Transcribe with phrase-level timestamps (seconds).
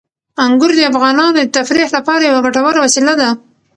[0.43, 3.29] انګور د افغانانو د تفریح لپاره یوه ګټوره وسیله ده.